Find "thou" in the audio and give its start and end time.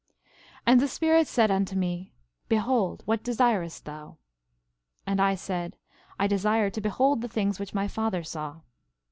3.85-4.13